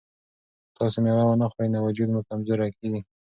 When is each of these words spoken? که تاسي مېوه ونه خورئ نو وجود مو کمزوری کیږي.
که 0.65 0.71
تاسي 0.77 0.99
مېوه 1.03 1.23
ونه 1.27 1.47
خورئ 1.51 1.69
نو 1.73 1.79
وجود 1.87 2.09
مو 2.13 2.21
کمزوری 2.29 2.69
کیږي. 2.77 3.01